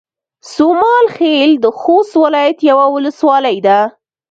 [0.53, 3.79] سومال خيل د خوست ولايت يوه ولسوالۍ ده